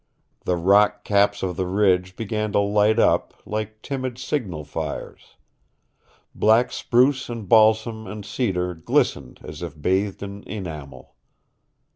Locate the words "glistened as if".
8.73-9.79